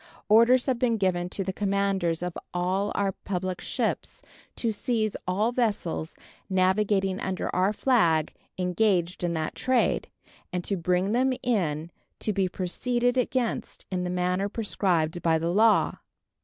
Orders 0.29 0.65
have 0.65 0.79
been 0.79 0.97
given 0.97 1.29
to 1.29 1.43
the 1.43 1.53
commanders 1.53 2.23
of 2.23 2.35
all 2.55 2.91
our 2.95 3.11
public 3.11 3.61
ships 3.61 4.23
to 4.55 4.71
seize 4.71 5.15
all 5.27 5.51
vessels 5.51 6.15
navigated 6.49 7.19
under 7.21 7.55
our 7.55 7.71
flag 7.71 8.33
engaged 8.57 9.23
in 9.23 9.33
that 9.35 9.53
trade, 9.53 10.09
and 10.51 10.63
to 10.63 10.75
bring 10.75 11.11
them 11.11 11.33
in 11.43 11.91
to 12.19 12.33
be 12.33 12.49
proceeded 12.49 13.15
against 13.15 13.85
in 13.91 14.03
the 14.03 14.09
manner 14.09 14.49
prescribed 14.49 15.21
by 15.21 15.37
the 15.37 15.51
law. 15.53 15.99